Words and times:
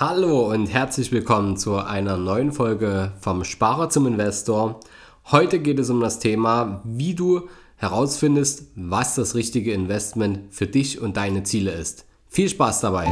Hallo 0.00 0.50
und 0.50 0.68
herzlich 0.68 1.12
willkommen 1.12 1.58
zu 1.58 1.76
einer 1.76 2.16
neuen 2.16 2.52
Folge 2.52 3.12
vom 3.20 3.44
Sparer 3.44 3.90
zum 3.90 4.06
Investor. 4.06 4.80
Heute 5.30 5.58
geht 5.58 5.78
es 5.78 5.90
um 5.90 6.00
das 6.00 6.18
Thema, 6.18 6.80
wie 6.86 7.14
du 7.14 7.50
herausfindest, 7.76 8.68
was 8.76 9.14
das 9.14 9.34
richtige 9.34 9.74
Investment 9.74 10.54
für 10.54 10.66
dich 10.66 11.02
und 11.02 11.18
deine 11.18 11.42
Ziele 11.42 11.72
ist. 11.72 12.06
Viel 12.30 12.48
Spaß 12.48 12.80
dabei! 12.80 13.08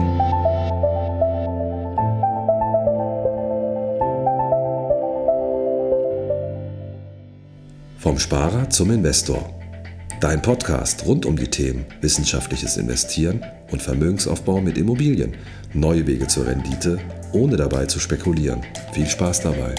Vom 7.99 8.19
Sparer 8.19 8.71
zum 8.71 8.93
Investor. 8.93 9.58
Dein 10.21 10.43
Podcast 10.43 11.07
rund 11.07 11.27
um 11.27 11.37
die 11.37 11.47
Themen 11.47 11.87
wissenschaftliches 12.01 12.77
Investieren 12.77 13.41
und 13.71 13.81
Vermögensaufbau 13.81 14.61
mit 14.61 14.77
Immobilien. 14.77 15.35
Neue 15.75 16.09
Wege 16.09 16.27
zur 16.27 16.45
Rendite, 16.45 16.99
ohne 17.33 17.57
dabei 17.57 17.87
zu 17.87 18.01
spekulieren. 18.01 18.63
Viel 18.93 19.07
Spaß 19.07 19.43
dabei. 19.43 19.77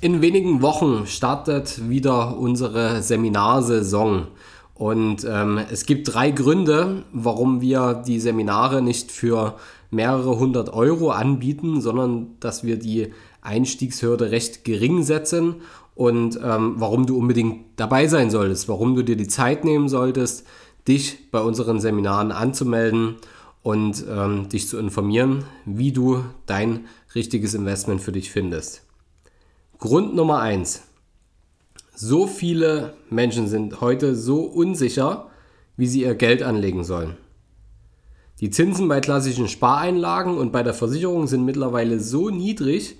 In 0.00 0.20
wenigen 0.20 0.62
Wochen 0.62 1.06
startet 1.06 1.88
wieder 1.88 2.36
unsere 2.36 3.02
Seminarsaison. 3.02 4.26
Und 4.74 5.26
ähm, 5.28 5.58
es 5.72 5.86
gibt 5.86 6.14
drei 6.14 6.30
Gründe, 6.30 7.04
warum 7.12 7.60
wir 7.60 7.94
die 7.94 8.20
Seminare 8.20 8.80
nicht 8.80 9.10
für 9.10 9.56
mehrere 9.90 10.38
hundert 10.38 10.72
Euro 10.72 11.10
anbieten, 11.10 11.80
sondern 11.80 12.36
dass 12.40 12.64
wir 12.64 12.78
die 12.78 13.12
Einstiegshürde 13.40 14.30
recht 14.30 14.64
gering 14.64 15.02
setzen 15.02 15.56
und 15.94 16.38
ähm, 16.42 16.74
warum 16.76 17.06
du 17.06 17.18
unbedingt 17.18 17.64
dabei 17.76 18.06
sein 18.06 18.30
solltest, 18.30 18.68
warum 18.68 18.94
du 18.94 19.02
dir 19.02 19.16
die 19.16 19.28
Zeit 19.28 19.64
nehmen 19.64 19.88
solltest, 19.88 20.46
dich 20.86 21.30
bei 21.30 21.40
unseren 21.40 21.80
Seminaren 21.80 22.32
anzumelden 22.32 23.16
und 23.62 24.04
ähm, 24.08 24.48
dich 24.48 24.68
zu 24.68 24.78
informieren, 24.78 25.44
wie 25.64 25.92
du 25.92 26.24
dein 26.46 26.86
richtiges 27.14 27.54
Investment 27.54 28.00
für 28.00 28.12
dich 28.12 28.30
findest. 28.30 28.82
Grund 29.78 30.14
Nummer 30.14 30.40
eins: 30.40 30.82
So 31.94 32.26
viele 32.26 32.94
Menschen 33.10 33.48
sind 33.48 33.80
heute 33.80 34.14
so 34.14 34.42
unsicher, 34.42 35.30
wie 35.76 35.86
sie 35.86 36.02
ihr 36.02 36.14
Geld 36.14 36.42
anlegen 36.42 36.84
sollen. 36.84 37.16
Die 38.40 38.50
Zinsen 38.50 38.86
bei 38.86 39.00
klassischen 39.00 39.48
Spareinlagen 39.48 40.38
und 40.38 40.52
bei 40.52 40.62
der 40.62 40.74
Versicherung 40.74 41.26
sind 41.26 41.44
mittlerweile 41.44 41.98
so 41.98 42.30
niedrig, 42.30 42.96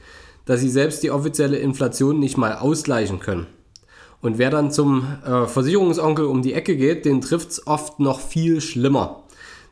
dass 0.47 0.61
sie 0.61 0.69
selbst 0.69 1.05
die 1.05 1.13
offizielle 1.13 1.59
Inflation 1.59 2.19
nicht 2.19 2.37
mal 2.37 2.57
ausgleichen 2.57 3.21
können. 3.21 3.47
Und 4.21 4.39
wer 4.39 4.51
dann 4.51 4.73
zum 4.73 5.07
äh, 5.25 5.47
Versicherungsonkel 5.47 6.25
um 6.25 6.43
die 6.43 6.55
Ecke 6.55 6.77
geht, 6.77 7.05
den 7.05 7.21
trifft 7.21 7.51
es 7.51 7.67
oft 7.69 8.01
noch 8.01 8.19
viel 8.19 8.61
schlimmer. 8.61 9.23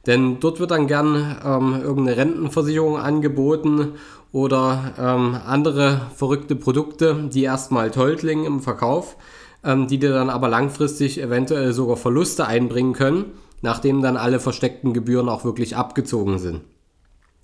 Denn 0.07 0.39
dort 0.39 0.61
wird 0.61 0.71
dann 0.71 0.87
gern 0.87 1.37
ähm, 1.45 1.81
irgendeine 1.83 2.17
Rentenversicherung 2.17 2.97
angeboten 2.97 3.95
oder 4.31 4.95
ähm, 5.01 5.37
andere 5.45 6.03
verrückte 6.15 6.55
Produkte, 6.55 7.29
die 7.33 7.43
erstmal 7.43 7.91
toll 7.91 8.15
klingen 8.15 8.45
im 8.45 8.61
Verkauf, 8.61 9.17
ähm, 9.65 9.89
die 9.89 9.99
dir 9.99 10.13
dann 10.13 10.31
aber 10.31 10.49
langfristig 10.49 11.21
eventuell 11.21 11.73
sogar 11.73 11.97
Verluste 11.97 12.47
einbringen 12.47 12.93
können 12.93 13.33
nachdem 13.63 14.03
dann 14.03 14.17
alle 14.17 14.41
versteckten 14.41 14.93
Gebühren 14.93 15.29
auch 15.29 15.45
wirklich 15.45 15.77
abgezogen 15.77 16.39
sind. 16.39 16.63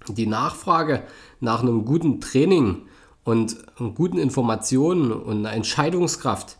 Die 0.08 0.26
Nachfrage 0.26 1.02
nach 1.40 1.62
einem 1.62 1.84
guten 1.84 2.20
Training 2.20 2.86
und 3.24 3.56
guten 3.94 4.18
Informationen 4.18 5.12
und 5.12 5.38
einer 5.38 5.52
Entscheidungskraft 5.52 6.58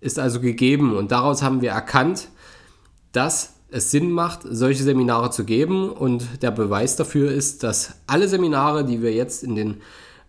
ist 0.00 0.18
also 0.18 0.40
gegeben 0.40 0.94
und 0.96 1.12
daraus 1.12 1.42
haben 1.42 1.62
wir 1.62 1.70
erkannt, 1.70 2.28
dass 3.12 3.54
es 3.70 3.90
Sinn 3.90 4.12
macht, 4.12 4.40
solche 4.44 4.82
Seminare 4.84 5.30
zu 5.30 5.44
geben 5.44 5.88
und 5.90 6.42
der 6.42 6.50
Beweis 6.50 6.96
dafür 6.96 7.32
ist, 7.32 7.62
dass 7.62 7.94
alle 8.06 8.28
Seminare, 8.28 8.84
die 8.84 9.02
wir 9.02 9.12
jetzt 9.12 9.42
in 9.42 9.54
den 9.54 9.80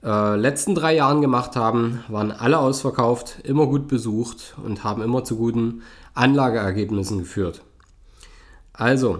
äh, 0.03 0.35
letzten 0.35 0.75
drei 0.75 0.95
Jahren 0.95 1.21
gemacht 1.21 1.55
haben, 1.55 2.03
waren 2.07 2.31
alle 2.31 2.57
ausverkauft, 2.57 3.39
immer 3.43 3.67
gut 3.67 3.87
besucht 3.87 4.55
und 4.63 4.83
haben 4.83 5.01
immer 5.01 5.23
zu 5.23 5.35
guten 5.35 5.81
Anlageergebnissen 6.13 7.19
geführt. 7.19 7.61
Also, 8.77 9.19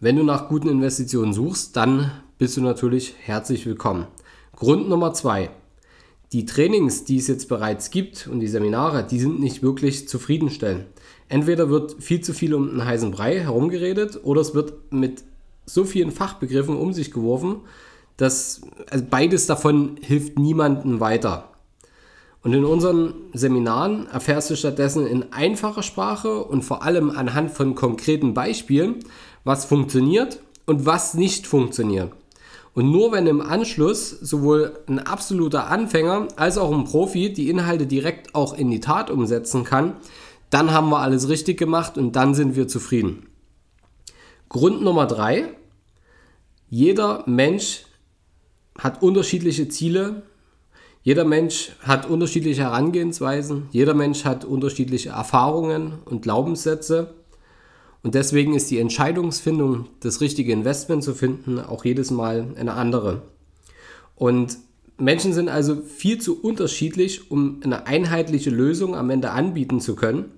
wenn 0.00 0.16
du 0.16 0.22
nach 0.22 0.48
guten 0.48 0.68
Investitionen 0.68 1.34
suchst, 1.34 1.76
dann 1.76 2.10
bist 2.38 2.56
du 2.56 2.62
natürlich 2.62 3.14
herzlich 3.20 3.66
willkommen. 3.66 4.06
Grund 4.54 4.88
Nummer 4.88 5.12
zwei. 5.12 5.50
Die 6.32 6.46
Trainings, 6.46 7.04
die 7.04 7.18
es 7.18 7.26
jetzt 7.26 7.48
bereits 7.48 7.90
gibt 7.90 8.26
und 8.26 8.40
die 8.40 8.48
Seminare, 8.48 9.06
die 9.06 9.20
sind 9.20 9.38
nicht 9.38 9.62
wirklich 9.62 10.08
zufriedenstellend. 10.08 10.86
Entweder 11.28 11.68
wird 11.68 12.02
viel 12.02 12.22
zu 12.22 12.32
viel 12.32 12.54
um 12.54 12.70
einen 12.70 12.84
heißen 12.86 13.10
Brei 13.10 13.38
herumgeredet 13.38 14.20
oder 14.24 14.40
es 14.40 14.54
wird 14.54 14.92
mit 14.92 15.22
so 15.66 15.84
vielen 15.84 16.10
Fachbegriffen 16.10 16.76
um 16.76 16.94
sich 16.94 17.10
geworfen, 17.10 17.60
dass 18.16 18.62
also 18.88 19.04
beides 19.10 19.46
davon 19.46 19.98
hilft 20.00 20.38
niemandem 20.38 21.00
weiter. 21.00 21.50
Und 22.46 22.52
in 22.52 22.64
unseren 22.64 23.12
Seminaren 23.32 24.06
erfährst 24.06 24.50
du 24.50 24.54
stattdessen 24.54 25.04
in 25.04 25.32
einfacher 25.32 25.82
Sprache 25.82 26.44
und 26.44 26.62
vor 26.62 26.84
allem 26.84 27.10
anhand 27.10 27.50
von 27.50 27.74
konkreten 27.74 28.34
Beispielen, 28.34 29.00
was 29.42 29.64
funktioniert 29.64 30.38
und 30.64 30.86
was 30.86 31.14
nicht 31.14 31.48
funktioniert. 31.48 32.12
Und 32.72 32.92
nur 32.92 33.10
wenn 33.10 33.26
im 33.26 33.40
Anschluss 33.40 34.10
sowohl 34.10 34.78
ein 34.86 35.00
absoluter 35.00 35.66
Anfänger 35.66 36.28
als 36.36 36.56
auch 36.56 36.70
ein 36.70 36.84
Profi 36.84 37.32
die 37.32 37.50
Inhalte 37.50 37.88
direkt 37.88 38.36
auch 38.36 38.56
in 38.56 38.70
die 38.70 38.78
Tat 38.78 39.10
umsetzen 39.10 39.64
kann, 39.64 39.94
dann 40.48 40.70
haben 40.70 40.90
wir 40.90 41.00
alles 41.00 41.28
richtig 41.28 41.58
gemacht 41.58 41.98
und 41.98 42.14
dann 42.14 42.32
sind 42.36 42.54
wir 42.54 42.68
zufrieden. 42.68 43.26
Grund 44.48 44.82
Nummer 44.82 45.08
drei. 45.08 45.48
Jeder 46.70 47.24
Mensch 47.26 47.86
hat 48.78 49.02
unterschiedliche 49.02 49.68
Ziele 49.68 50.22
jeder 51.06 51.24
Mensch 51.24 51.70
hat 51.82 52.10
unterschiedliche 52.10 52.62
Herangehensweisen, 52.62 53.68
jeder 53.70 53.94
Mensch 53.94 54.24
hat 54.24 54.44
unterschiedliche 54.44 55.10
Erfahrungen 55.10 56.00
und 56.04 56.22
Glaubenssätze. 56.22 57.14
Und 58.02 58.16
deswegen 58.16 58.56
ist 58.56 58.72
die 58.72 58.80
Entscheidungsfindung, 58.80 59.86
das 60.00 60.20
richtige 60.20 60.50
Investment 60.50 61.04
zu 61.04 61.14
finden, 61.14 61.60
auch 61.60 61.84
jedes 61.84 62.10
Mal 62.10 62.48
eine 62.58 62.72
andere. 62.72 63.22
Und 64.16 64.58
Menschen 64.98 65.32
sind 65.32 65.48
also 65.48 65.76
viel 65.76 66.20
zu 66.20 66.42
unterschiedlich, 66.42 67.30
um 67.30 67.60
eine 67.62 67.86
einheitliche 67.86 68.50
Lösung 68.50 68.96
am 68.96 69.08
Ende 69.10 69.30
anbieten 69.30 69.80
zu 69.80 69.94
können. 69.94 70.32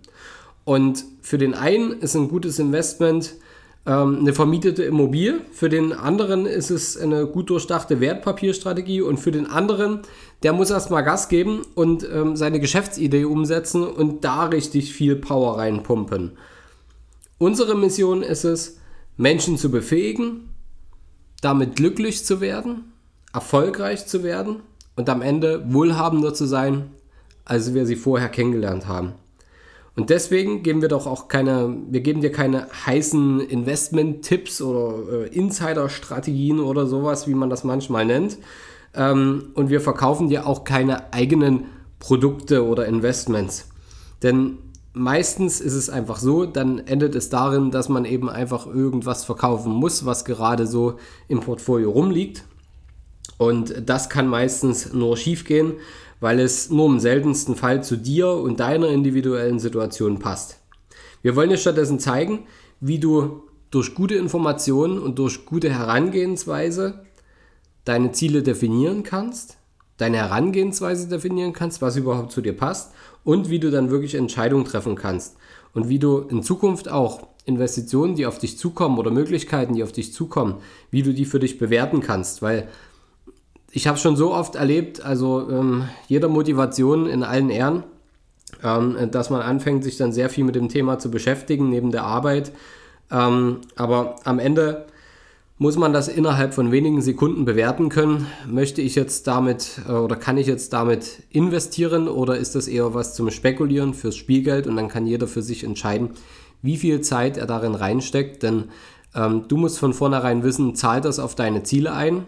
Und 0.66 1.02
für 1.22 1.38
den 1.38 1.54
einen 1.54 1.92
ist 1.92 2.14
ein 2.14 2.28
gutes 2.28 2.58
Investment 2.58 3.36
ähm, 3.87 4.19
eine 4.21 4.33
vermietete 4.33 4.84
Immobilie. 4.84 5.41
Für 5.53 5.69
den 5.69 5.93
anderen 5.93 6.47
ist 6.47 6.71
es 6.71 6.97
eine 6.97 7.27
gut 7.27 7.50
durchdachte 7.50 8.00
Wertpapierstrategie 8.00 9.03
und 9.03 9.19
für 9.19 9.33
den 9.33 9.47
anderen, 9.47 10.00
der 10.43 10.53
muss 10.53 10.71
erstmal 10.71 11.05
Gas 11.05 11.28
geben 11.28 11.62
und 11.75 12.06
ähm, 12.11 12.37
seine 12.37 12.61
Geschäftsidee 12.61 13.25
umsetzen 13.25 13.84
und 13.84 14.25
da 14.25 14.47
richtig 14.47 14.93
viel 14.93 15.16
Power 15.16 15.59
reinpumpen. 15.59 16.37
Unsere 17.39 17.77
Mission 17.77 18.22
ist 18.22 18.44
es, 18.44 18.78
Menschen 19.16 19.59
zu 19.59 19.71
befähigen, 19.71 20.50
damit 21.41 21.77
glücklich 21.77 22.25
zu 22.25 22.41
werden, 22.41 22.93
erfolgreich 23.33 24.06
zu 24.06 24.22
werden 24.22 24.56
und 24.97 25.09
am 25.09 25.22
Ende 25.22 25.65
wohlhabender 25.72 26.34
zu 26.34 26.47
sein, 26.47 26.91
als 27.45 27.75
wir 27.75 27.87
sie 27.87 27.97
vorher 27.97 28.28
kennengelernt 28.28 28.87
haben. 28.87 29.15
Und 29.98 30.10
deswegen 30.10 30.62
geben 30.62 30.81
wir 30.81 30.88
doch 30.88 31.09
auch 31.09 31.26
keine, 31.26 31.76
wir 31.91 32.00
geben 32.03 32.20
dir 32.20 32.31
keine 32.31 32.69
heißen 32.86 33.41
Investment-Tipps 33.41 34.62
oder 34.62 35.25
äh, 35.25 35.26
Insider-Strategien 35.36 36.60
oder 36.60 36.86
sowas, 36.86 37.26
wie 37.26 37.34
man 37.34 37.50
das 37.50 37.64
manchmal 37.64 38.06
nennt. 38.06 38.38
Ähm, 38.94 39.50
und 39.54 39.70
wir 39.70 39.81
verkaufen 39.81 40.28
dir 40.28 40.47
auch 40.47 40.62
keine 40.62 41.12
eigenen 41.12 41.64
Produkte 41.98 42.64
oder 42.64 42.86
Investments. 42.86 43.70
Denn 44.22 44.59
meistens 44.92 45.60
ist 45.60 45.74
es 45.74 45.91
einfach 45.91 46.18
so, 46.21 46.47
dann 46.47 46.78
endet 46.78 47.16
es 47.16 47.28
darin, 47.28 47.72
dass 47.72 47.89
man 47.89 48.04
eben 48.04 48.30
einfach 48.30 48.68
irgendwas 48.68 49.24
verkaufen 49.24 49.72
muss, 49.72 50.06
was 50.06 50.24
gerade 50.24 50.68
so 50.68 50.95
im 51.27 51.41
Portfolio 51.41 51.91
rumliegt. 51.91 52.45
Und 53.36 53.74
das 53.84 54.09
kann 54.09 54.28
meistens 54.28 54.92
nur 54.92 55.16
schief 55.16 55.45
gehen, 55.45 55.72
weil 56.20 56.41
es 56.41 56.70
nur 56.70 56.86
im 56.86 57.00
seltensten 57.00 57.56
Fall 57.56 57.82
zu 57.82 57.97
dir 57.97 58.28
und 58.28 58.60
deiner 58.60 58.88
individuellen 58.88 59.59
Situation 59.59 60.18
passt. 60.18 60.59
Wir 61.22 61.36
wollen 61.36 61.50
dir 61.50 61.56
stattdessen 61.56 61.98
zeigen, 61.98 62.47
wie 62.80 62.98
du 62.98 63.42
durch 63.70 63.94
gute 63.94 64.15
Informationen 64.15 64.98
und 64.98 65.18
durch 65.18 65.44
gute 65.44 65.70
Herangehensweise 65.70 67.04
deine 67.84 68.12
Ziele 68.12 68.42
definieren 68.42 69.03
kannst, 69.03 69.56
deine 69.97 70.18
Herangehensweise 70.18 71.09
definieren 71.09 71.53
kannst, 71.53 71.82
was 71.82 71.97
überhaupt 71.97 72.32
zu 72.32 72.41
dir 72.41 72.56
passt 72.56 72.92
und 73.24 73.50
wie 73.50 73.59
du 73.59 73.71
dann 73.71 73.91
wirklich 73.91 74.14
Entscheidungen 74.14 74.64
treffen 74.64 74.94
kannst 74.94 75.36
und 75.74 75.88
wie 75.88 75.98
du 75.98 76.18
in 76.18 76.42
Zukunft 76.42 76.88
auch 76.88 77.26
Investitionen, 77.44 78.14
die 78.14 78.26
auf 78.26 78.38
dich 78.38 78.59
zukommen 78.59 78.98
oder 78.98 79.10
Möglichkeiten, 79.10 79.74
die 79.74 79.82
auf 79.82 79.92
dich 79.92 80.12
zukommen, 80.12 80.56
wie 80.91 81.03
du 81.03 81.14
die 81.14 81.24
für 81.24 81.41
dich 81.41 81.59
bewerten 81.59 82.00
kannst, 82.00 82.42
weil 82.42 82.68
ich 83.70 83.86
habe 83.86 83.98
schon 83.98 84.16
so 84.16 84.32
oft 84.32 84.54
erlebt, 84.54 85.04
also 85.04 85.48
ähm, 85.50 85.88
jeder 86.06 86.28
Motivation 86.28 87.06
in 87.06 87.22
allen 87.22 87.50
Ehren, 87.50 87.84
ähm, 88.65 89.10
dass 89.10 89.30
man 89.30 89.42
anfängt, 89.42 89.84
sich 89.84 89.97
dann 89.97 90.12
sehr 90.12 90.30
viel 90.30 90.44
mit 90.44 90.54
dem 90.54 90.68
Thema 90.68 90.98
zu 90.98 91.10
beschäftigen, 91.10 91.68
neben 91.68 91.91
der 91.91 92.04
Arbeit. 92.04 92.53
Ähm, 93.10 93.59
aber 93.76 94.16
am 94.24 94.38
Ende 94.38 94.86
muss 95.59 95.76
man 95.76 95.92
das 95.92 96.09
innerhalb 96.09 96.54
von 96.54 96.70
wenigen 96.70 97.03
Sekunden 97.03 97.44
bewerten 97.44 97.88
können. 97.88 98.26
Möchte 98.47 98.80
ich 98.80 98.94
jetzt 98.94 99.26
damit 99.26 99.80
äh, 99.86 99.92
oder 99.92 100.16
kann 100.16 100.38
ich 100.38 100.47
jetzt 100.47 100.72
damit 100.72 101.24
investieren 101.30 102.09
oder 102.09 102.38
ist 102.38 102.54
das 102.54 102.68
eher 102.68 102.94
was 102.94 103.14
zum 103.14 103.30
Spekulieren 103.30 103.92
fürs 103.92 104.16
Spielgeld 104.16 104.66
und 104.66 104.76
dann 104.76 104.88
kann 104.88 105.06
jeder 105.06 105.26
für 105.26 105.42
sich 105.42 105.64
entscheiden, 105.64 106.10
wie 106.62 106.76
viel 106.78 107.03
Zeit 107.03 107.36
er 107.36 107.47
darin 107.47 107.74
reinsteckt. 107.74 108.42
Denn 108.42 108.64
ähm, 109.14 109.44
du 109.48 109.59
musst 109.59 109.78
von 109.78 109.92
vornherein 109.92 110.42
wissen, 110.42 110.74
zahlt 110.74 111.04
das 111.04 111.18
auf 111.18 111.34
deine 111.34 111.64
Ziele 111.64 111.92
ein 111.92 112.26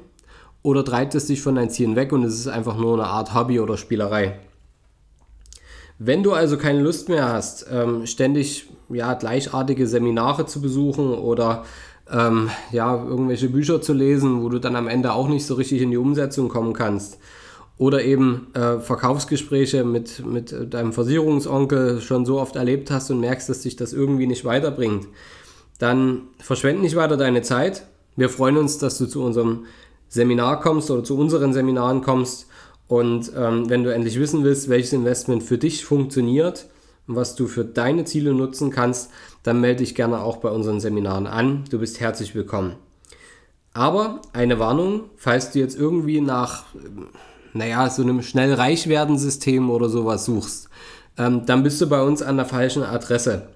oder 0.63 0.85
treibt 0.85 1.15
es 1.15 1.27
dich 1.27 1.43
von 1.43 1.55
deinen 1.55 1.71
Zielen 1.71 1.97
weg 1.97 2.13
und 2.13 2.25
es 2.25 2.39
ist 2.39 2.49
einfach 2.49 2.77
nur 2.77 2.95
eine 2.95 3.07
Art 3.07 3.35
Hobby 3.35 3.61
oder 3.61 3.77
Spielerei. 3.77 4.39
Wenn 5.99 6.23
du 6.23 6.33
also 6.33 6.57
keine 6.57 6.81
Lust 6.81 7.09
mehr 7.09 7.29
hast, 7.29 7.67
ähm, 7.71 8.07
ständig 8.07 8.69
ja, 8.89 9.15
gleichartige 9.15 9.87
Seminare 9.87 10.47
zu 10.47 10.61
besuchen 10.63 11.13
oder 11.13 11.65
ähm, 12.11 12.51
ja, 12.73 12.97
irgendwelche 12.97 13.49
Bücher 13.51 13.83
zu 13.83 13.93
lesen, 13.93 14.43
wo 14.43 14.49
du 14.49 14.59
dann 14.59 14.77
am 14.77 14.89
Ende 14.89 15.13
auch 15.13 15.29
nicht 15.29 15.47
so 15.47 15.55
richtig 15.55 15.83
in 15.83 15.91
die 15.91 15.97
Umsetzung 15.97 16.49
kommen 16.49 16.73
kannst, 16.73 17.19
oder 17.81 18.05
eben 18.05 18.49
äh, 18.53 18.79
Verkaufsgespräche 18.79 19.85
mit, 19.85 20.25
mit 20.27 20.55
deinem 20.75 20.93
Versicherungsonkel 20.93 22.03
schon 22.03 22.27
so 22.27 22.39
oft 22.39 22.57
erlebt 22.57 22.91
hast 22.91 23.11
und 23.11 23.21
merkst, 23.21 23.49
dass 23.49 23.63
dich 23.63 23.75
das 23.75 23.95
irgendwie 23.95 24.27
nicht 24.27 24.45
weiterbringt, 24.45 25.09
dann 25.79 26.25
verschwende 26.39 26.83
nicht 26.83 26.95
weiter 26.95 27.17
deine 27.17 27.41
Zeit. 27.41 27.87
Wir 28.17 28.29
freuen 28.29 28.59
uns, 28.59 28.77
dass 28.77 28.99
du 28.99 29.07
zu 29.07 29.23
unserem 29.23 29.65
Seminar 30.11 30.61
kommst 30.61 30.91
oder 30.91 31.03
zu 31.03 31.17
unseren 31.17 31.55
Seminaren 31.55 32.03
kommst 32.03 32.47
und 32.89 33.31
ähm, 33.37 33.71
wenn 33.71 33.85
du 33.85 33.95
endlich 33.95 34.19
wissen 34.19 34.43
willst, 34.43 34.69
welches 34.69 34.93
Investment 34.93 35.45
für 35.45 35.57
dich 35.57 35.85
funktioniert 35.85 36.67
und 37.07 37.15
was 37.15 37.37
du 37.37 37.47
für 37.47 37.65
deine 37.65 38.05
Ziele 38.05 38.35
nutzen 38.35 38.71
kannst, 38.71 39.11
dann 39.45 39.61
melde 39.61 39.85
dich 39.85 39.95
gerne 39.95 40.21
auch 40.21 40.39
bei 40.39 40.51
unseren 40.51 40.81
Seminaren 40.81 41.29
an. 41.29 41.65
Du 41.71 41.79
bist 41.79 42.01
herzlich 42.01 42.35
willkommen. 42.35 42.75
Aber 43.73 44.21
eine 44.33 44.59
Warnung, 44.59 45.05
falls 45.17 45.53
du 45.53 45.61
jetzt 45.61 45.79
irgendwie 45.79 46.21
nach, 46.21 46.65
naja, 47.53 47.89
so 47.89 48.03
einem 48.03 48.23
schnell 48.23 48.55
reich 48.55 48.89
werden 48.89 49.19
System 49.19 49.71
oder 49.71 49.89
sowas 49.89 50.25
suchst, 50.25 50.69
ähm, 51.17 51.47
dann 51.47 51.63
bist 51.63 51.81
du 51.81 51.89
bei 51.89 52.03
uns 52.03 52.23
an 52.23 52.37
der 52.37 52.47
falschen 52.47 52.83
Adresse. 52.83 53.51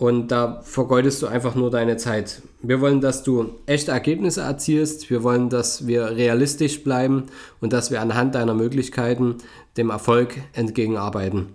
Und 0.00 0.28
da 0.28 0.62
vergeudest 0.62 1.20
du 1.20 1.26
einfach 1.26 1.54
nur 1.54 1.70
deine 1.70 1.98
Zeit. 1.98 2.40
Wir 2.62 2.80
wollen, 2.80 3.02
dass 3.02 3.22
du 3.22 3.50
echte 3.66 3.90
Ergebnisse 3.90 4.40
erzielst. 4.40 5.10
Wir 5.10 5.22
wollen, 5.22 5.50
dass 5.50 5.86
wir 5.86 6.16
realistisch 6.16 6.82
bleiben 6.82 7.24
und 7.60 7.74
dass 7.74 7.90
wir 7.90 8.00
anhand 8.00 8.34
deiner 8.34 8.54
Möglichkeiten 8.54 9.36
dem 9.76 9.90
Erfolg 9.90 10.38
entgegenarbeiten. 10.54 11.48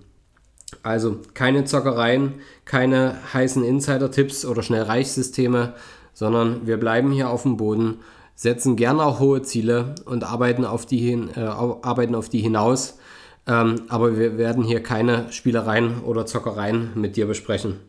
Also 0.83 1.17
keine 1.33 1.65
Zockereien, 1.65 2.35
keine 2.65 3.15
heißen 3.33 3.63
Insider-Tipps 3.63 4.45
oder 4.45 4.61
Schnellreichsysteme, 4.61 5.73
sondern 6.13 6.67
wir 6.67 6.77
bleiben 6.77 7.11
hier 7.11 7.31
auf 7.31 7.41
dem 7.41 7.57
Boden, 7.57 7.97
setzen 8.35 8.75
gerne 8.75 9.03
auch 9.03 9.19
hohe 9.19 9.41
Ziele 9.41 9.95
und 10.05 10.23
arbeiten 10.23 10.65
auf 10.65 10.85
die, 10.85 10.99
hin, 10.99 11.31
äh, 11.35 11.39
arbeiten 11.39 12.13
auf 12.13 12.29
die 12.29 12.41
hinaus. 12.41 12.99
Ähm, 13.47 13.81
aber 13.87 14.19
wir 14.19 14.37
werden 14.37 14.63
hier 14.63 14.83
keine 14.83 15.31
Spielereien 15.31 16.03
oder 16.03 16.27
Zockereien 16.27 16.91
mit 16.93 17.15
dir 17.15 17.25
besprechen. 17.25 17.79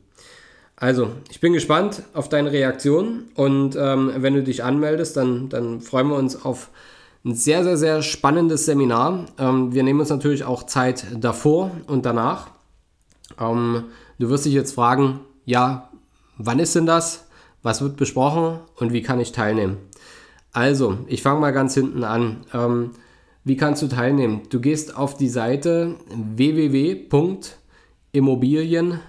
Also, 0.78 1.12
ich 1.31 1.40
bin 1.40 1.55
gespannt 1.55 2.02
auf 2.12 2.28
deine 2.28 2.52
Reaktion 2.52 3.31
und 3.34 3.76
ähm, 3.76 4.12
wenn 4.17 4.34
du 4.34 4.43
dich 4.43 4.62
anmeldest, 4.62 5.17
dann, 5.17 5.49
dann 5.49 5.81
freuen 5.81 6.08
wir 6.08 6.17
uns 6.17 6.44
auf 6.44 6.69
ein 7.25 7.34
sehr, 7.34 7.64
sehr, 7.64 7.78
sehr 7.78 8.02
spannendes 8.02 8.67
Seminar. 8.67 9.25
Ähm, 9.38 9.73
wir 9.73 9.82
nehmen 9.82 10.00
uns 10.00 10.11
natürlich 10.11 10.44
auch 10.44 10.64
Zeit 10.64 11.06
davor 11.19 11.70
und 11.87 12.05
danach. 12.05 12.50
Ähm, 13.40 13.84
du 14.19 14.28
wirst 14.28 14.44
dich 14.44 14.52
jetzt 14.52 14.75
fragen, 14.75 15.20
ja, 15.46 15.88
wann 16.37 16.58
ist 16.58 16.75
denn 16.75 16.84
das? 16.84 17.25
Was 17.62 17.81
wird 17.81 17.96
besprochen 17.96 18.58
und 18.76 18.93
wie 18.93 19.00
kann 19.00 19.19
ich 19.19 19.32
teilnehmen? 19.32 19.78
Also, 20.52 20.99
ich 21.06 21.23
fange 21.23 21.40
mal 21.40 21.52
ganz 21.52 21.73
hinten 21.73 22.05
an. 22.05 22.44
Ähm, 22.52 22.90
wie 23.44 23.56
kannst 23.56 23.81
du 23.81 23.88
teilnehmen? 23.88 24.43
Du 24.50 24.61
gehst 24.61 24.94
auf 24.94 25.17
die 25.17 25.31
Seite 25.31 25.94
www.immobilien.com 26.11 29.00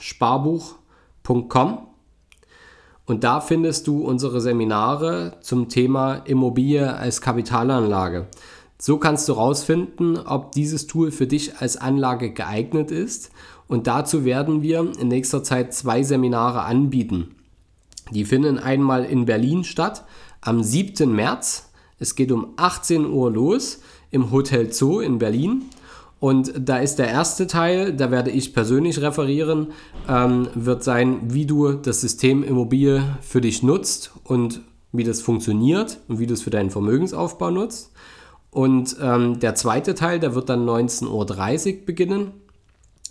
sparbuch.com 0.00 1.86
und 3.06 3.24
da 3.24 3.40
findest 3.40 3.86
du 3.86 4.04
unsere 4.04 4.40
Seminare 4.40 5.38
zum 5.40 5.68
Thema 5.68 6.16
Immobilie 6.26 6.94
als 6.94 7.20
Kapitalanlage. 7.20 8.28
So 8.78 8.98
kannst 8.98 9.28
du 9.28 9.34
herausfinden, 9.34 10.16
ob 10.16 10.52
dieses 10.52 10.86
Tool 10.86 11.10
für 11.10 11.26
dich 11.26 11.56
als 11.58 11.76
Anlage 11.76 12.32
geeignet 12.32 12.90
ist 12.90 13.30
und 13.66 13.86
dazu 13.86 14.24
werden 14.24 14.62
wir 14.62 14.92
in 14.98 15.08
nächster 15.08 15.42
Zeit 15.42 15.74
zwei 15.74 16.02
Seminare 16.02 16.62
anbieten. 16.62 17.34
Die 18.10 18.24
finden 18.24 18.58
einmal 18.58 19.04
in 19.04 19.24
Berlin 19.24 19.64
statt 19.64 20.04
am 20.40 20.62
7. 20.62 21.12
März. 21.14 21.70
Es 21.98 22.14
geht 22.14 22.32
um 22.32 22.54
18 22.56 23.06
Uhr 23.06 23.30
los 23.30 23.80
im 24.10 24.30
Hotel 24.30 24.72
Zoo 24.72 25.00
in 25.00 25.18
Berlin 25.18 25.64
und 26.20 26.52
da 26.54 26.76
ist 26.76 26.98
der 26.98 27.08
erste 27.08 27.46
Teil, 27.46 27.94
da 27.94 28.10
werde 28.10 28.30
ich 28.30 28.52
persönlich 28.52 29.00
referieren, 29.00 29.68
ähm, 30.06 30.48
wird 30.54 30.84
sein, 30.84 31.18
wie 31.32 31.46
du 31.46 31.72
das 31.72 32.02
System 32.02 32.42
Immobilie 32.44 33.02
für 33.22 33.40
dich 33.40 33.62
nutzt 33.62 34.12
und 34.24 34.60
wie 34.92 35.04
das 35.04 35.22
funktioniert 35.22 35.98
und 36.08 36.18
wie 36.18 36.26
du 36.26 36.34
es 36.34 36.42
für 36.42 36.50
deinen 36.50 36.70
Vermögensaufbau 36.70 37.50
nutzt. 37.50 37.92
Und 38.50 38.96
ähm, 39.00 39.40
der 39.40 39.54
zweite 39.54 39.94
Teil, 39.94 40.20
der 40.20 40.34
wird 40.34 40.50
dann 40.50 40.68
19.30 40.68 41.08
Uhr 41.80 41.86
beginnen. 41.86 42.32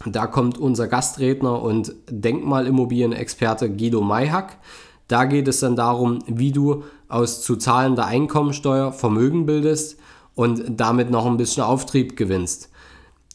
Da 0.06 0.28
kommt 0.28 0.60
unser 0.60 0.88
Gastredner 0.88 1.62
und 1.64 1.94
Denkmalimmobilienexperte 2.12 3.72
Guido 3.76 4.02
Mayhack. 4.02 4.58
Da 5.08 5.26
geht 5.26 5.48
es 5.48 5.62
dann 5.62 5.76
darum, 5.76 6.20
wie 6.28 6.52
du 6.52 6.84
aus 7.08 7.42
zu 7.42 7.56
zahlender 7.56 8.06
Einkommensteuer 8.06 8.92
Vermögen 8.92 9.48
bildest 9.48 9.98
und 10.36 10.64
damit 10.80 11.10
noch 11.10 11.26
ein 11.26 11.38
bisschen 11.38 11.64
Auftrieb 11.64 12.16
gewinnst. 12.16 12.70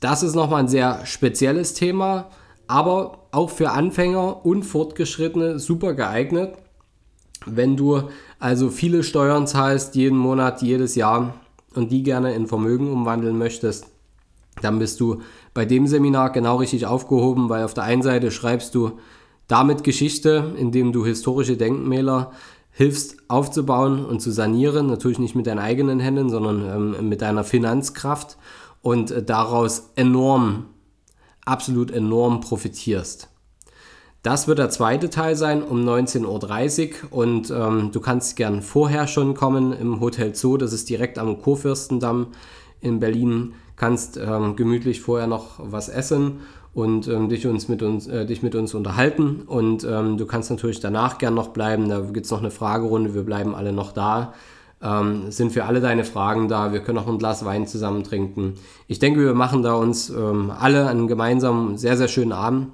Das 0.05 0.23
ist 0.23 0.35
nochmal 0.35 0.61
ein 0.61 0.69
sehr 0.69 1.07
spezielles 1.07 1.73
Thema, 1.73 2.27
aber 2.67 3.21
auch 3.33 3.49
für 3.49 3.71
Anfänger 3.71 4.45
und 4.45 4.63
Fortgeschrittene 4.63 5.59
super 5.59 5.95
geeignet. 5.95 6.59
Wenn 7.47 7.75
du 7.79 8.11
also 8.39 8.69
viele 8.69 9.03
Steuern 9.03 9.47
zahlst, 9.47 9.95
jeden 9.95 10.19
Monat, 10.19 10.61
jedes 10.61 10.95
Jahr 10.95 11.33
und 11.75 11.91
die 11.91 12.03
gerne 12.03 12.35
in 12.35 12.49
Vermögen 12.49 12.93
umwandeln 12.93 13.39
möchtest, 13.39 13.87
dann 14.61 14.79
bist 14.79 15.01
du 15.01 15.23
bei 15.55 15.65
dem 15.65 15.87
Seminar 15.87 16.33
genau 16.33 16.57
richtig 16.57 16.85
aufgehoben, 16.85 17.49
weil 17.49 17.65
auf 17.65 17.73
der 17.73 17.85
einen 17.85 18.03
Seite 18.03 18.31
schreibst 18.31 18.75
du 18.75 18.99
damit 19.49 19.85
Geschichte, 19.85 20.53
indem 20.59 20.93
du 20.93 21.07
historische 21.07 21.57
Denkmäler 21.57 22.31
hilfst 22.73 23.17
aufzubauen 23.29 24.05
und 24.05 24.21
zu 24.21 24.33
sanieren, 24.33 24.87
natürlich 24.87 25.19
nicht 25.19 25.35
mit 25.35 25.47
deinen 25.47 25.61
eigenen 25.61 25.99
Händen, 25.99 26.29
sondern 26.29 26.97
ähm, 26.99 27.09
mit 27.09 27.23
deiner 27.23 27.45
Finanzkraft 27.45 28.37
und 28.85 29.11
äh, 29.11 29.23
daraus 29.23 29.91
enorm, 29.97 30.67
absolut 31.45 31.91
enorm 31.91 32.41
profitierst. 32.41 33.29
Das 34.23 34.47
wird 34.47 34.59
der 34.59 34.71
zweite 34.71 35.11
Teil 35.11 35.37
sein 35.37 35.63
um 35.63 35.87
19.30 35.87 36.91
Uhr 37.11 37.19
und 37.19 37.51
ähm, 37.51 37.91
du 37.93 38.01
kannst 38.01 38.37
gern 38.37 38.63
vorher 38.63 39.07
schon 39.07 39.35
kommen 39.35 39.73
im 39.73 40.01
Hotel 40.01 40.35
Zoo, 40.35 40.57
das 40.57 40.73
ist 40.73 40.89
direkt 40.89 41.19
am 41.19 41.41
Kurfürstendamm 41.43 42.29
in 42.81 43.01
Berlin. 43.01 43.55
Kannst 43.77 44.17
ähm, 44.19 44.55
gemütlich 44.55 45.01
vorher 45.01 45.27
noch 45.27 45.59
was 45.59 45.89
essen 45.89 46.41
und 46.75 47.09
ähm, 47.09 47.29
dich, 47.29 47.47
uns 47.47 47.69
mit 47.69 47.83
uns, 47.83 48.07
äh, 48.07 48.25
dich 48.25 48.43
mit 48.43 48.55
uns 48.55 48.73
unterhalten. 48.75 49.43
Und 49.47 49.85
ähm, 49.85 50.17
du 50.17 50.27
kannst 50.27 50.51
natürlich 50.51 50.81
danach 50.81 51.19
gern 51.19 51.35
noch 51.35 51.49
bleiben. 51.49 51.89
Da 51.89 52.01
gibt 52.01 52.27
es 52.27 52.31
noch 52.31 52.41
eine 52.41 52.51
Fragerunde, 52.51 53.15
wir 53.15 53.25
bleiben 53.25 53.55
alle 53.55 53.73
noch 53.73 53.93
da 53.93 54.35
ähm, 54.83 55.31
sind 55.31 55.53
für 55.53 55.65
alle 55.65 55.81
deine 55.81 56.05
Fragen 56.05 56.49
da. 56.49 56.73
Wir 56.73 56.81
können 56.81 56.99
auch 56.99 57.09
ein 57.09 57.19
Glas 57.19 57.45
Wein 57.45 57.67
zusammen 57.67 58.05
trinken. 58.05 58.55
Ich 58.87 58.99
denke, 58.99 59.21
wir 59.21 59.35
machen 59.35 59.63
da 59.63 59.75
uns 59.75 60.11
ähm, 60.11 60.53
alle 60.59 60.89
einen 60.89 61.09
gemeinsamen, 61.09 61.79
sehr, 61.79 61.97
sehr 61.97 62.09
schönen 62.09 62.33
Abend. 62.33 62.69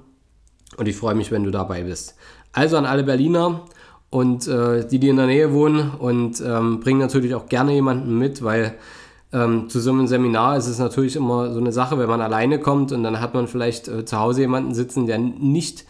Und 0.77 0.87
ich 0.87 0.95
freue 0.95 1.15
mich, 1.15 1.31
wenn 1.31 1.43
du 1.43 1.51
dabei 1.51 1.83
bist. 1.83 2.15
Also 2.53 2.77
an 2.77 2.85
alle 2.85 3.03
Berliner 3.03 3.61
und 4.09 4.47
äh, 4.47 4.87
die, 4.87 4.99
die 4.99 5.09
in 5.09 5.17
der 5.17 5.25
Nähe 5.25 5.53
wohnen 5.53 5.91
und 5.91 6.41
ähm, 6.41 6.79
bringen 6.81 6.99
natürlich 6.99 7.33
auch 7.33 7.47
gerne 7.47 7.73
jemanden 7.73 8.17
mit, 8.17 8.43
weil 8.43 8.75
ähm, 9.33 9.69
zu 9.69 9.79
so 9.79 9.91
einem 9.91 10.07
Seminar 10.07 10.57
ist 10.57 10.67
es 10.67 10.79
natürlich 10.79 11.15
immer 11.15 11.53
so 11.53 11.59
eine 11.59 11.71
Sache, 11.71 11.97
wenn 11.97 12.09
man 12.09 12.21
alleine 12.21 12.59
kommt 12.59 12.91
und 12.91 13.03
dann 13.03 13.21
hat 13.21 13.33
man 13.33 13.47
vielleicht 13.47 13.87
äh, 13.87 14.03
zu 14.03 14.19
Hause 14.19 14.41
jemanden 14.41 14.73
sitzen, 14.73 15.07
der 15.07 15.17
nicht 15.17 15.85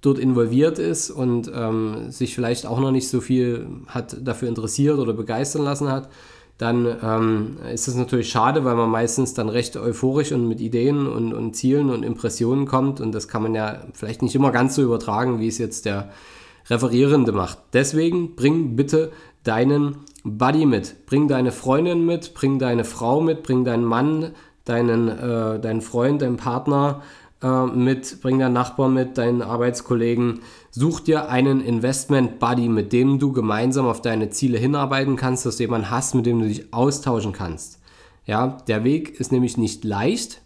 dort 0.00 0.18
involviert 0.18 0.78
ist 0.78 1.10
und 1.10 1.50
ähm, 1.54 2.10
sich 2.10 2.34
vielleicht 2.34 2.66
auch 2.66 2.80
noch 2.80 2.90
nicht 2.90 3.08
so 3.08 3.20
viel 3.20 3.66
hat 3.86 4.16
dafür 4.20 4.48
interessiert 4.48 4.98
oder 4.98 5.12
begeistern 5.12 5.62
lassen 5.62 5.90
hat, 5.90 6.08
dann 6.56 6.86
ähm, 7.02 7.56
ist 7.72 7.88
es 7.88 7.94
natürlich 7.94 8.28
schade, 8.28 8.64
weil 8.64 8.76
man 8.76 8.90
meistens 8.90 9.32
dann 9.32 9.48
recht 9.48 9.76
euphorisch 9.76 10.32
und 10.32 10.46
mit 10.46 10.60
Ideen 10.60 11.06
und, 11.06 11.32
und 11.32 11.54
Zielen 11.54 11.88
und 11.88 12.02
Impressionen 12.02 12.66
kommt 12.66 13.00
und 13.00 13.12
das 13.12 13.28
kann 13.28 13.42
man 13.42 13.54
ja 13.54 13.78
vielleicht 13.94 14.22
nicht 14.22 14.34
immer 14.34 14.52
ganz 14.52 14.74
so 14.74 14.82
übertragen, 14.82 15.40
wie 15.40 15.48
es 15.48 15.58
jetzt 15.58 15.86
der 15.86 16.10
Referierende 16.68 17.32
macht. 17.32 17.58
Deswegen 17.72 18.36
bring 18.36 18.76
bitte 18.76 19.10
deinen 19.42 19.96
Buddy 20.22 20.66
mit, 20.66 21.06
bring 21.06 21.28
deine 21.28 21.50
Freundin 21.50 22.04
mit, 22.04 22.34
bring 22.34 22.58
deine 22.58 22.84
Frau 22.84 23.20
mit, 23.20 23.42
bring 23.42 23.64
deinen 23.64 23.84
Mann, 23.84 24.32
deinen, 24.64 25.08
äh, 25.08 25.60
deinen 25.60 25.80
Freund, 25.80 26.20
deinen 26.20 26.36
Partner 26.36 27.02
äh, 27.42 27.66
mit, 27.66 28.20
bring 28.20 28.38
deinen 28.38 28.52
Nachbarn 28.52 28.94
mit, 28.94 29.18
deinen 29.18 29.42
Arbeitskollegen. 29.42 30.40
Such 30.70 31.00
dir 31.00 31.28
einen 31.28 31.60
Investment 31.60 32.38
Buddy, 32.38 32.68
mit 32.68 32.92
dem 32.92 33.18
du 33.18 33.32
gemeinsam 33.32 33.86
auf 33.86 34.02
deine 34.02 34.30
Ziele 34.30 34.58
hinarbeiten 34.58 35.16
kannst, 35.16 35.46
dass 35.46 35.56
du 35.56 35.64
jemanden 35.64 35.90
hast, 35.90 36.14
mit 36.14 36.26
dem 36.26 36.40
du 36.40 36.48
dich 36.48 36.72
austauschen 36.72 37.32
kannst. 37.32 37.80
Ja, 38.26 38.58
der 38.68 38.84
Weg 38.84 39.18
ist 39.18 39.32
nämlich 39.32 39.56
nicht 39.56 39.84
leicht, 39.84 40.40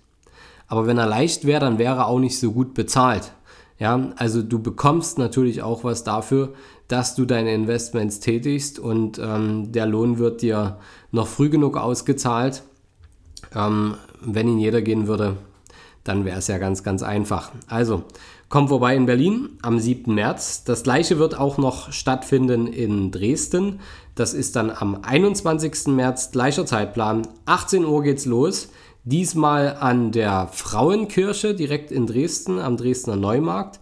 aber 0.69 0.87
wenn 0.87 0.99
er 0.99 1.07
leicht 1.07 1.45
wäre, 1.45 1.61
dann 1.61 1.79
wäre 1.79 1.97
er 1.97 2.07
auch 2.07 2.21
nicht 2.21 2.39
so 2.39 2.53
gut 2.53 2.75
bezahlt. 2.75 3.33
Ja, 3.79 4.13
also 4.17 4.41
du 4.41 4.61
bekommst 4.61 5.19
natürlich 5.19 5.63
auch 5.63 5.83
was 5.83 6.05
dafür, 6.05 6.55
dass 6.87 7.17
du 7.17 7.25
deine 7.25 7.53
Investments 7.53 8.21
tätigst 8.21 8.79
und 8.79 9.19
ähm, 9.19 9.73
der 9.73 9.87
Lohn 9.87 10.19
wird 10.19 10.43
dir 10.43 10.79
noch 11.11 11.27
früh 11.27 11.51
genug 11.51 11.77
ausgezahlt. 11.77 12.63
Ähm, 13.55 13.97
wenn 14.21 14.49
ihn 14.49 14.59
jeder 14.59 14.81
gehen 14.81 15.07
würde, 15.07 15.37
dann 16.05 16.25
wäre 16.25 16.39
es 16.39 16.47
ja 16.47 16.59
ganz, 16.59 16.83
ganz 16.83 17.03
einfach. 17.03 17.51
Also, 17.67 18.05
komm 18.49 18.69
vorbei 18.69 18.95
in 18.95 19.07
Berlin 19.07 19.51
am 19.63 19.79
7. 19.79 20.15
März. 20.15 20.65
Das 20.65 20.83
gleiche 20.83 21.19
wird 21.19 21.39
auch 21.39 21.59
noch 21.59 21.93
stattfinden 21.93 22.67
in 22.67 23.11
Dresden. 23.11 23.81
Das 24.15 24.35
ist 24.35 24.55
dann 24.55 24.71
am 24.71 24.99
21. 25.03 25.89
März, 25.89 26.31
gleicher 26.31 26.67
Zeitplan. 26.67 27.27
18 27.47 27.85
Uhr 27.85 28.03
geht's 28.03 28.27
los. 28.27 28.69
Diesmal 29.05 29.77
an 29.81 30.13
der 30.13 30.49
Frauenkirche 30.53 31.55
direkt 31.55 31.91
in 31.91 32.07
Dresden, 32.07 32.59
am 32.59 32.77
Dresdner 32.77 33.17
Neumarkt, 33.17 33.81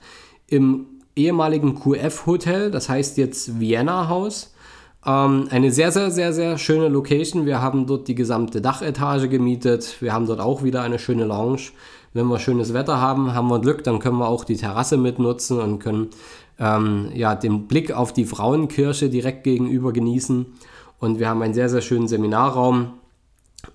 im 0.48 0.86
ehemaligen 1.14 1.78
QF-Hotel, 1.78 2.70
das 2.70 2.88
heißt 2.88 3.18
jetzt 3.18 3.60
Vienna 3.60 4.08
Haus. 4.08 4.52
Ähm, 5.04 5.48
eine 5.50 5.70
sehr, 5.70 5.92
sehr, 5.92 6.10
sehr, 6.10 6.32
sehr 6.32 6.58
schöne 6.58 6.88
Location. 6.88 7.46
Wir 7.46 7.60
haben 7.60 7.86
dort 7.86 8.08
die 8.08 8.14
gesamte 8.14 8.60
Dachetage 8.60 9.28
gemietet. 9.28 9.96
Wir 10.00 10.12
haben 10.12 10.26
dort 10.26 10.40
auch 10.40 10.62
wieder 10.62 10.82
eine 10.82 10.98
schöne 10.98 11.24
Lounge. 11.24 11.70
Wenn 12.14 12.26
wir 12.26 12.38
schönes 12.38 12.74
Wetter 12.74 13.00
haben, 13.00 13.34
haben 13.34 13.48
wir 13.48 13.60
Glück, 13.60 13.84
dann 13.84 13.98
können 13.98 14.18
wir 14.18 14.28
auch 14.28 14.44
die 14.44 14.56
Terrasse 14.56 14.96
mitnutzen 14.96 15.58
und 15.60 15.78
können 15.78 16.10
ähm, 16.58 17.08
ja, 17.14 17.34
den 17.34 17.66
Blick 17.66 17.92
auf 17.92 18.12
die 18.12 18.24
Frauenkirche 18.24 19.08
direkt 19.08 19.44
gegenüber 19.44 19.92
genießen. 19.92 20.46
Und 20.98 21.18
wir 21.18 21.28
haben 21.28 21.42
einen 21.42 21.54
sehr, 21.54 21.68
sehr 21.68 21.80
schönen 21.80 22.08
Seminarraum, 22.08 22.92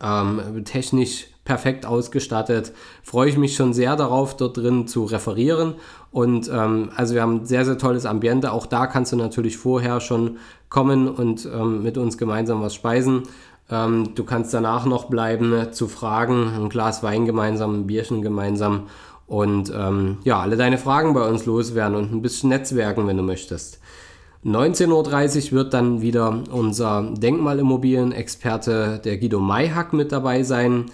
ähm, 0.01 0.63
technisch 0.65 1.27
perfekt 1.43 1.85
ausgestattet. 1.85 2.73
Freue 3.03 3.29
ich 3.29 3.37
mich 3.37 3.55
schon 3.55 3.73
sehr 3.73 3.95
darauf, 3.95 4.35
dort 4.35 4.57
drin 4.57 4.87
zu 4.87 5.05
referieren. 5.05 5.75
Und 6.11 6.49
ähm, 6.53 6.89
also 6.95 7.15
wir 7.15 7.21
haben 7.21 7.41
ein 7.41 7.45
sehr, 7.45 7.65
sehr 7.65 7.77
tolles 7.77 8.05
Ambiente. 8.05 8.51
Auch 8.51 8.65
da 8.65 8.85
kannst 8.85 9.13
du 9.13 9.15
natürlich 9.15 9.57
vorher 9.57 10.01
schon 10.01 10.37
kommen 10.69 11.07
und 11.07 11.45
ähm, 11.45 11.83
mit 11.83 11.97
uns 11.97 12.17
gemeinsam 12.17 12.61
was 12.61 12.75
speisen. 12.75 13.23
Ähm, 13.69 14.15
du 14.15 14.23
kannst 14.23 14.53
danach 14.53 14.85
noch 14.85 15.05
bleiben 15.05 15.53
äh, 15.53 15.71
zu 15.71 15.87
fragen, 15.87 16.51
ein 16.55 16.69
Glas 16.69 17.03
Wein 17.03 17.25
gemeinsam, 17.25 17.81
ein 17.81 17.87
Bierchen 17.87 18.21
gemeinsam 18.21 18.83
und 19.25 19.71
ähm, 19.75 20.19
ja, 20.23 20.39
alle 20.39 20.55
deine 20.55 20.77
Fragen 20.77 21.13
bei 21.13 21.27
uns 21.27 21.45
loswerden 21.45 21.97
und 21.97 22.13
ein 22.13 22.21
bisschen 22.21 22.49
netzwerken, 22.49 23.07
wenn 23.07 23.17
du 23.17 23.23
möchtest. 23.23 23.79
19.30 24.45 25.47
Uhr 25.47 25.51
wird 25.51 25.73
dann 25.73 26.01
wieder 26.01 26.43
unser 26.51 27.11
Denkmalimmobilienexperte, 27.17 29.01
der 29.03 29.17
Guido 29.17 29.39
Mayhack, 29.39 29.91
mit 29.91 30.13
dabei 30.13 30.43
sein. 30.43 30.85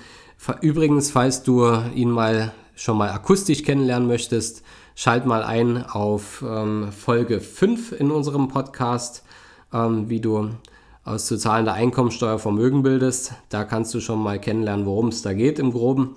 Übrigens, 0.62 1.12
falls 1.12 1.44
du 1.44 1.68
ihn 1.94 2.10
mal 2.10 2.54
schon 2.76 2.98
mal 2.98 3.12
akustisch 3.12 3.64
kennenlernen 3.64 4.08
möchtest, 4.08 4.64
schalt 4.96 5.26
mal 5.28 5.44
ein 5.44 5.86
auf 5.86 6.44
ähm, 6.48 6.92
Folge 6.92 7.40
5 7.40 7.92
in 8.00 8.10
unserem 8.10 8.48
Podcast, 8.48 9.24
ähm, 9.72 10.10
wie 10.10 10.20
du 10.20 10.50
aus 11.04 11.26
zu 11.26 11.38
zahlender 11.38 11.74
Einkommensteuer 11.74 12.40
Vermögen 12.40 12.84
bildest. 12.84 13.34
Da 13.50 13.64
kannst 13.64 13.94
du 13.94 14.00
schon 14.00 14.22
mal 14.22 14.40
kennenlernen, 14.40 14.86
worum 14.86 15.10
es 15.10 15.22
da 15.22 15.34
geht 15.34 15.60
im 15.60 15.72
Groben. 15.72 16.16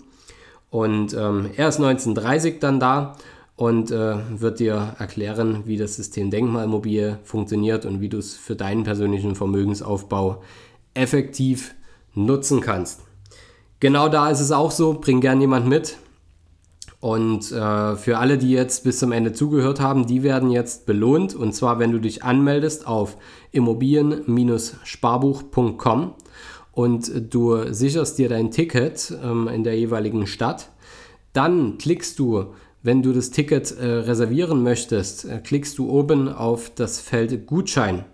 Und 0.70 1.14
ähm, 1.14 1.50
er 1.56 1.68
ist 1.68 1.76
1930 1.76 2.60
dann 2.60 2.80
da 2.80 3.16
und 3.56 3.90
äh, 3.90 4.16
wird 4.40 4.60
dir 4.60 4.94
erklären, 4.98 5.62
wie 5.64 5.76
das 5.76 5.96
System 5.96 6.30
Denkmalmobil 6.30 7.18
funktioniert 7.24 7.86
und 7.86 8.00
wie 8.00 8.08
du 8.08 8.18
es 8.18 8.36
für 8.36 8.54
deinen 8.54 8.84
persönlichen 8.84 9.34
Vermögensaufbau 9.34 10.42
effektiv 10.94 11.74
nutzen 12.14 12.60
kannst. 12.60 13.00
Genau 13.80 14.08
da 14.08 14.30
ist 14.30 14.40
es 14.40 14.52
auch 14.52 14.70
so, 14.70 14.94
bring 14.94 15.20
gern 15.20 15.40
jemand 15.40 15.66
mit. 15.66 15.96
Und 17.00 17.50
äh, 17.52 17.96
für 17.96 18.18
alle, 18.18 18.36
die 18.38 18.50
jetzt 18.50 18.84
bis 18.84 18.98
zum 18.98 19.12
Ende 19.12 19.32
zugehört 19.32 19.80
haben, 19.80 20.06
die 20.06 20.22
werden 20.22 20.50
jetzt 20.50 20.84
belohnt. 20.86 21.34
Und 21.34 21.54
zwar, 21.54 21.78
wenn 21.78 21.92
du 21.92 22.00
dich 22.00 22.24
anmeldest 22.24 22.86
auf 22.86 23.16
immobilien-sparbuch.com 23.52 26.14
und 26.72 27.32
du 27.32 27.72
sicherst 27.72 28.18
dir 28.18 28.28
dein 28.28 28.50
Ticket 28.50 29.16
ähm, 29.22 29.48
in 29.48 29.62
der 29.62 29.78
jeweiligen 29.78 30.26
Stadt, 30.26 30.70
dann 31.32 31.78
klickst 31.78 32.18
du, 32.18 32.46
wenn 32.82 33.02
du 33.02 33.12
das 33.12 33.30
Ticket 33.30 33.78
äh, 33.78 33.86
reservieren 33.86 34.62
möchtest, 34.62 35.26
äh, 35.26 35.40
klickst 35.42 35.78
du 35.78 35.90
oben 35.90 36.28
auf 36.28 36.70
das 36.74 37.00
Feld 37.00 37.46
Gutschein. 37.46 38.04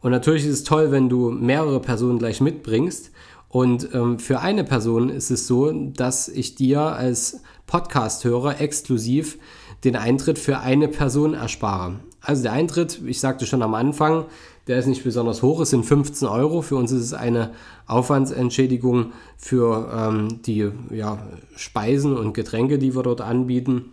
Und 0.00 0.12
natürlich 0.12 0.44
ist 0.44 0.52
es 0.52 0.64
toll, 0.64 0.90
wenn 0.90 1.08
du 1.08 1.30
mehrere 1.30 1.80
Personen 1.80 2.18
gleich 2.18 2.40
mitbringst. 2.40 3.12
Und 3.54 3.94
ähm, 3.94 4.18
für 4.18 4.40
eine 4.40 4.64
Person 4.64 5.10
ist 5.10 5.30
es 5.30 5.46
so, 5.46 5.70
dass 5.70 6.26
ich 6.26 6.56
dir 6.56 6.80
als 6.80 7.40
Podcast-Hörer 7.68 8.60
exklusiv 8.60 9.38
den 9.84 9.94
Eintritt 9.94 10.40
für 10.40 10.58
eine 10.58 10.88
Person 10.88 11.34
erspare. 11.34 12.00
Also 12.20 12.42
der 12.42 12.52
Eintritt, 12.52 13.00
ich 13.06 13.20
sagte 13.20 13.46
schon 13.46 13.62
am 13.62 13.74
Anfang, 13.74 14.24
der 14.66 14.80
ist 14.80 14.88
nicht 14.88 15.04
besonders 15.04 15.42
hoch, 15.42 15.60
es 15.60 15.70
sind 15.70 15.86
15 15.86 16.26
Euro. 16.26 16.62
Für 16.62 16.74
uns 16.74 16.90
ist 16.90 17.04
es 17.04 17.14
eine 17.14 17.52
Aufwandsentschädigung 17.86 19.12
für 19.36 19.88
ähm, 19.96 20.42
die 20.42 20.68
ja, 20.90 21.24
Speisen 21.54 22.16
und 22.16 22.32
Getränke, 22.32 22.80
die 22.80 22.96
wir 22.96 23.04
dort 23.04 23.20
anbieten. 23.20 23.92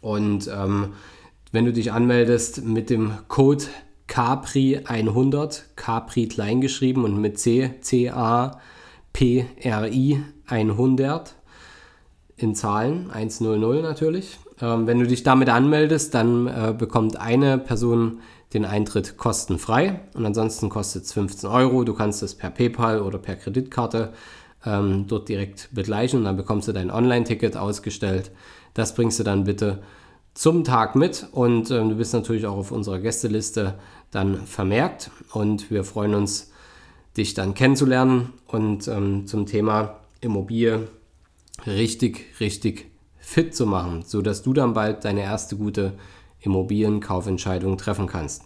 Und 0.00 0.48
ähm, 0.56 0.90
wenn 1.50 1.64
du 1.64 1.72
dich 1.72 1.90
anmeldest 1.90 2.64
mit 2.64 2.90
dem 2.90 3.10
Code 3.26 3.64
Capri 4.18 4.80
100, 4.84 5.76
Capri 5.76 6.26
kleingeschrieben 6.26 7.04
und 7.04 7.20
mit 7.20 7.38
C, 7.38 7.74
C-A-P-R-I 7.80 8.60
100 10.44 11.34
in 12.36 12.56
Zahlen, 12.56 13.12
100 13.12 13.80
natürlich. 13.80 14.40
Ähm, 14.60 14.88
wenn 14.88 14.98
du 14.98 15.06
dich 15.06 15.22
damit 15.22 15.48
anmeldest, 15.48 16.14
dann 16.14 16.48
äh, 16.48 16.74
bekommt 16.76 17.14
eine 17.20 17.58
Person 17.58 18.18
den 18.52 18.64
Eintritt 18.64 19.18
kostenfrei 19.18 20.00
und 20.14 20.26
ansonsten 20.26 20.68
kostet 20.68 21.04
es 21.04 21.12
15 21.12 21.48
Euro. 21.48 21.84
Du 21.84 21.94
kannst 21.94 22.20
es 22.24 22.34
per 22.34 22.50
PayPal 22.50 23.00
oder 23.00 23.18
per 23.18 23.36
Kreditkarte 23.36 24.12
ähm, 24.66 25.04
dort 25.06 25.28
direkt 25.28 25.68
begleichen 25.70 26.18
und 26.18 26.24
dann 26.24 26.36
bekommst 26.36 26.66
du 26.66 26.72
dein 26.72 26.90
Online-Ticket 26.90 27.56
ausgestellt. 27.56 28.32
Das 28.74 28.96
bringst 28.96 29.20
du 29.20 29.22
dann 29.22 29.44
bitte 29.44 29.80
zum 30.38 30.62
Tag 30.62 30.94
mit 30.94 31.26
und 31.32 31.72
ähm, 31.72 31.88
du 31.88 31.96
bist 31.96 32.14
natürlich 32.14 32.46
auch 32.46 32.56
auf 32.56 32.70
unserer 32.70 33.00
Gästeliste 33.00 33.74
dann 34.10 34.46
vermerkt 34.46 35.10
und 35.32 35.70
wir 35.70 35.84
freuen 35.84 36.14
uns, 36.14 36.50
dich 37.16 37.34
dann 37.34 37.54
kennenzulernen 37.54 38.32
und 38.46 38.88
ähm, 38.88 39.26
zum 39.26 39.46
Thema 39.46 40.00
Immobilie 40.20 40.88
richtig, 41.66 42.26
richtig 42.40 42.90
fit 43.18 43.54
zu 43.54 43.66
machen, 43.66 44.02
sodass 44.06 44.42
du 44.42 44.52
dann 44.52 44.74
bald 44.74 45.04
deine 45.04 45.22
erste 45.22 45.56
gute 45.56 45.94
Immobilienkaufentscheidung 46.40 47.76
treffen 47.76 48.06
kannst. 48.06 48.44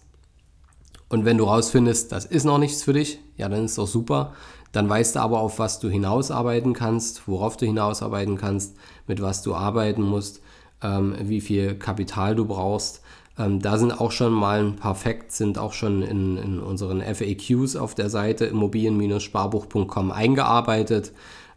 Und 1.08 1.24
wenn 1.26 1.36
du 1.38 1.44
rausfindest, 1.44 2.10
das 2.10 2.24
ist 2.24 2.44
noch 2.44 2.58
nichts 2.58 2.82
für 2.82 2.94
dich, 2.94 3.20
ja, 3.36 3.48
dann 3.48 3.66
ist 3.66 3.76
doch 3.76 3.86
super. 3.86 4.32
Dann 4.72 4.88
weißt 4.88 5.16
du 5.16 5.20
aber, 5.20 5.40
auf 5.40 5.58
was 5.58 5.78
du 5.78 5.90
hinausarbeiten 5.90 6.72
kannst, 6.72 7.28
worauf 7.28 7.58
du 7.58 7.66
hinausarbeiten 7.66 8.38
kannst, 8.38 8.74
mit 9.06 9.20
was 9.20 9.42
du 9.42 9.54
arbeiten 9.54 10.02
musst 10.02 10.40
ähm, 10.82 11.16
wie 11.20 11.40
viel 11.40 11.74
Kapital 11.74 12.34
du 12.34 12.44
brauchst. 12.44 13.02
Ähm, 13.38 13.60
da 13.60 13.78
sind 13.78 13.98
auch 13.98 14.12
schon 14.12 14.32
mal 14.32 14.60
ein 14.60 14.76
paar 14.76 14.94
Facts, 14.94 15.38
sind 15.38 15.58
auch 15.58 15.72
schon 15.72 16.02
in, 16.02 16.36
in 16.36 16.60
unseren 16.60 17.00
FAQs 17.00 17.76
auf 17.76 17.94
der 17.94 18.10
Seite 18.10 18.44
immobilien-sparbuch.com 18.46 20.10
eingearbeitet. 20.12 21.12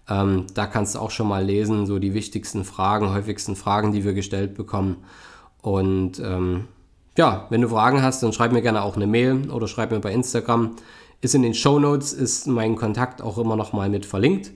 Ähm, 0.07 0.45
da 0.53 0.67
kannst 0.67 0.95
du 0.95 0.99
auch 0.99 1.11
schon 1.11 1.27
mal 1.27 1.43
lesen, 1.43 1.85
so 1.85 1.99
die 1.99 2.13
wichtigsten 2.13 2.63
Fragen, 2.63 3.13
häufigsten 3.13 3.55
Fragen, 3.55 3.91
die 3.91 4.03
wir 4.03 4.13
gestellt 4.13 4.55
bekommen. 4.55 4.97
Und 5.61 6.19
ähm, 6.19 6.65
ja, 7.17 7.47
wenn 7.49 7.61
du 7.61 7.69
Fragen 7.69 8.01
hast, 8.01 8.21
dann 8.21 8.33
schreib 8.33 8.51
mir 8.51 8.61
gerne 8.61 8.83
auch 8.83 8.95
eine 8.95 9.07
Mail 9.07 9.49
oder 9.49 9.67
schreib 9.67 9.91
mir 9.91 9.99
bei 9.99 10.13
Instagram. 10.13 10.75
Ist 11.21 11.33
in 11.33 11.41
den 11.41 11.53
Show 11.53 11.79
Notes, 11.79 12.13
ist 12.13 12.45
mein 12.45 12.75
Kontakt 12.75 13.21
auch 13.21 13.37
immer 13.37 13.55
noch 13.55 13.73
mal 13.73 13.89
mit 13.89 14.05
verlinkt. 14.05 14.51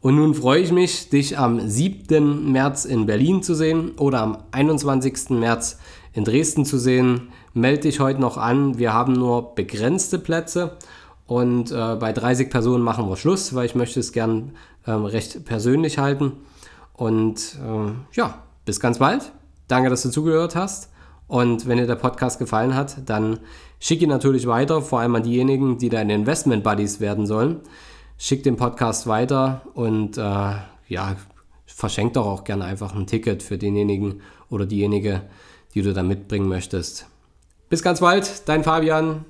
Und 0.00 0.16
nun 0.16 0.34
freue 0.34 0.60
ich 0.60 0.72
mich, 0.72 1.10
dich 1.10 1.38
am 1.38 1.60
7. 1.68 2.50
März 2.50 2.84
in 2.84 3.06
Berlin 3.06 3.42
zu 3.42 3.54
sehen 3.54 3.92
oder 3.98 4.20
am 4.20 4.38
21. 4.50 5.30
März 5.30 5.78
in 6.12 6.24
Dresden 6.24 6.64
zu 6.64 6.78
sehen. 6.78 7.28
Melde 7.54 7.82
dich 7.82 8.00
heute 8.00 8.20
noch 8.20 8.36
an. 8.36 8.78
Wir 8.78 8.92
haben 8.92 9.12
nur 9.12 9.54
begrenzte 9.54 10.18
Plätze 10.18 10.76
und 11.26 11.70
äh, 11.70 11.96
bei 11.96 12.12
30 12.12 12.50
Personen 12.50 12.82
machen 12.82 13.08
wir 13.08 13.16
Schluss, 13.16 13.54
weil 13.54 13.66
ich 13.66 13.74
möchte 13.74 14.00
es 14.00 14.12
gern 14.12 14.52
ähm, 14.86 15.04
recht 15.04 15.44
persönlich 15.44 15.98
halten. 15.98 16.32
Und 16.92 17.56
äh, 17.64 18.16
ja, 18.16 18.42
bis 18.64 18.80
ganz 18.80 18.98
bald. 18.98 19.32
Danke, 19.68 19.90
dass 19.90 20.02
du 20.02 20.10
zugehört 20.10 20.54
hast. 20.56 20.90
Und 21.28 21.66
wenn 21.66 21.78
dir 21.78 21.86
der 21.86 21.96
Podcast 21.96 22.38
gefallen 22.38 22.74
hat, 22.74 23.08
dann 23.08 23.38
schick 23.80 24.02
ihn 24.02 24.10
natürlich 24.10 24.46
weiter, 24.46 24.82
vor 24.82 25.00
allem 25.00 25.14
an 25.14 25.22
diejenigen, 25.22 25.78
die 25.78 25.88
deine 25.88 26.14
Investment 26.14 26.62
Buddies 26.62 27.00
werden 27.00 27.26
sollen. 27.26 27.60
Schick 28.18 28.42
den 28.42 28.56
Podcast 28.56 29.06
weiter 29.06 29.62
und 29.72 30.18
äh, 30.18 30.52
ja, 30.88 31.16
verschenk 31.64 32.12
doch 32.12 32.26
auch 32.26 32.44
gerne 32.44 32.64
einfach 32.64 32.94
ein 32.94 33.06
Ticket 33.06 33.42
für 33.42 33.56
denjenigen 33.56 34.20
oder 34.50 34.66
diejenige, 34.66 35.22
die 35.74 35.82
du 35.82 35.92
da 35.92 36.02
mitbringen 36.02 36.48
möchtest. 36.48 37.06
Bis 37.68 37.82
ganz 37.82 38.00
bald, 38.00 38.42
dein 38.46 38.64
Fabian. 38.64 39.24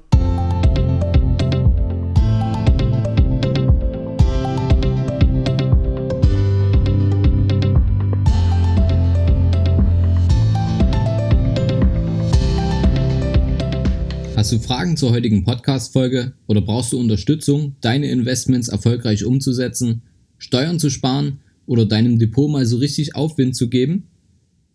Hast 14.42 14.50
du 14.50 14.58
Fragen 14.58 14.96
zur 14.96 15.12
heutigen 15.12 15.44
Podcast-Folge 15.44 16.32
oder 16.48 16.60
brauchst 16.60 16.92
du 16.92 16.98
Unterstützung, 16.98 17.76
deine 17.80 18.10
Investments 18.10 18.68
erfolgreich 18.68 19.24
umzusetzen, 19.24 20.02
Steuern 20.36 20.80
zu 20.80 20.90
sparen 20.90 21.38
oder 21.66 21.86
deinem 21.86 22.18
Depot 22.18 22.50
mal 22.50 22.66
so 22.66 22.78
richtig 22.78 23.14
Aufwind 23.14 23.54
zu 23.54 23.68
geben? 23.68 24.08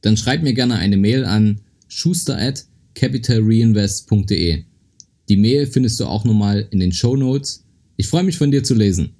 Dann 0.01 0.17
schreib 0.17 0.43
mir 0.43 0.53
gerne 0.53 0.75
eine 0.75 0.97
Mail 0.97 1.25
an 1.25 1.61
schuster 1.87 2.37
at 2.37 2.65
capitalreinvest.de. 2.95 4.63
Die 5.29 5.37
Mail 5.37 5.67
findest 5.67 5.99
du 5.99 6.05
auch 6.05 6.25
nochmal 6.25 6.67
in 6.71 6.79
den 6.79 6.91
Show 6.91 7.15
Notes. 7.15 7.65
Ich 7.97 8.07
freue 8.07 8.23
mich 8.23 8.37
von 8.37 8.51
dir 8.51 8.63
zu 8.63 8.73
lesen. 8.73 9.16